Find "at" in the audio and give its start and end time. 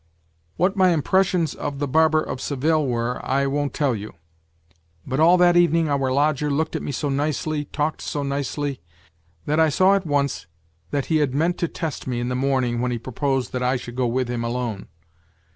6.75-6.81, 9.93-10.07